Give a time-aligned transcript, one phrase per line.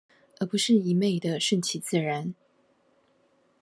[0.39, 2.33] 而不是一昧地順其自然